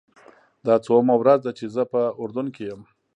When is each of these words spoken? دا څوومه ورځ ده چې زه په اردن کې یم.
دا 0.65 0.75
څوومه 0.85 1.15
ورځ 1.21 1.39
ده 1.45 1.51
چې 1.59 1.65
زه 1.75 1.83
په 1.91 2.01
اردن 2.21 2.47
کې 2.55 2.63
یم. 2.69 2.81